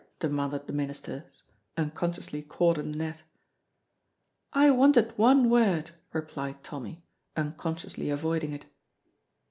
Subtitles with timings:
[0.17, 1.43] demanded the ministers,
[1.77, 3.21] unconsciously caught in the net.
[4.51, 7.01] "I wanted one word," replied Tommy,
[7.37, 8.65] unconsciously avoiding it.